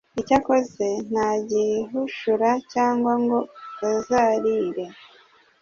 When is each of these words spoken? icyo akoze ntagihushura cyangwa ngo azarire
icyo 0.19 0.33
akoze 0.39 0.87
ntagihushura 1.11 2.49
cyangwa 2.73 3.13
ngo 3.23 3.39
azarire 3.89 4.85